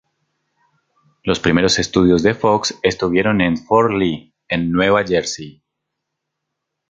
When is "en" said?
3.39-3.55, 4.47-4.71